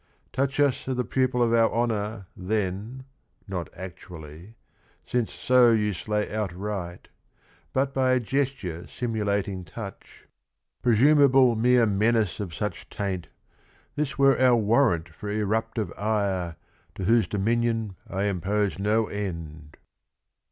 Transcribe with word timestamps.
Touch 0.33 0.59
us 0.59 0.87
o' 0.87 0.95
the 0.95 1.03
pupil 1.05 1.43
of 1.43 1.53
our 1.53 1.71
honour, 1.71 2.25
then, 2.35 3.03
Not 3.47 3.69
actually,— 3.77 4.55
since 5.05 5.31
so 5.31 5.71
you 5.73 5.93
slay 5.93 6.33
outright,— 6.33 7.09
But 7.71 7.93
by 7.93 8.13
a 8.13 8.19
gesture 8.19 8.87
simulating 8.87 9.63
touch, 9.63 10.25
HYACINTHUS 10.83 10.83
DE 10.83 10.89
ARCHANGELIS 10.89 11.33
133 11.35 11.49
Presumable 11.53 11.55
mere 11.55 11.85
menace 11.85 12.39
of 12.39 12.55
such 12.55 12.89
taint,— 12.89 13.27
This 13.95 14.17
were 14.17 14.39
our 14.41 14.55
warrant 14.55 15.09
for 15.09 15.29
eruptive 15.29 15.93
ire 15.95 16.55
'To 16.95 17.03
whose 17.03 17.27
dominion 17.27 17.95
I 18.09 18.23
impose 18.23 18.79
no 18.79 19.05
end.' 19.05 19.77